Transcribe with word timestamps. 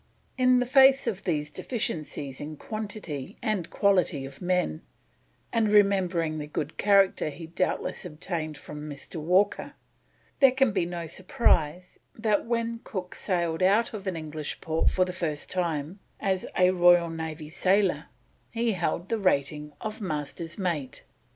In 0.35 0.57
the 0.57 0.65
face 0.65 1.05
of 1.05 1.25
these 1.25 1.51
deficiencies 1.51 2.41
in 2.41 2.57
quantity 2.57 3.37
and 3.43 3.69
quality 3.69 4.25
of 4.25 4.41
men, 4.41 4.81
and 5.53 5.69
remembering 5.71 6.39
the 6.39 6.47
good 6.47 6.75
character 6.79 7.29
he 7.29 7.45
doubtless 7.45 8.03
obtained 8.03 8.57
from 8.57 8.89
Mr. 8.89 9.17
Walker, 9.17 9.73
there 10.39 10.53
can 10.53 10.71
be 10.71 10.87
no 10.87 11.05
surprise 11.05 11.99
that 12.15 12.47
when 12.47 12.79
Cook 12.83 13.13
sailed 13.13 13.61
out 13.61 13.93
of 13.93 14.07
an 14.07 14.15
English 14.15 14.59
port 14.59 14.89
for 14.89 15.05
the 15.05 15.13
first 15.13 15.51
time 15.51 15.99
as 16.19 16.47
a 16.57 16.71
Royal 16.71 17.11
Navy 17.11 17.51
sailor 17.51 18.07
he 18.49 18.71
held 18.71 19.07
the 19.07 19.19
rating 19.19 19.71
of 19.81 20.01
Master's 20.01 20.57
mate. 20.57 21.03